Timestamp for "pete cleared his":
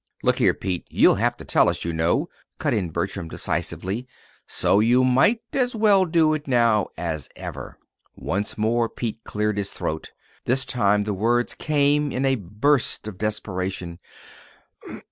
8.89-9.69